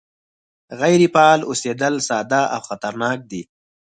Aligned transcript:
غیر 0.81 1.01
فعال 1.13 1.39
اوسېدل 1.49 1.93
ساده 2.07 2.41
او 2.53 2.61
خطرناک 2.69 3.17
دي 3.31 3.41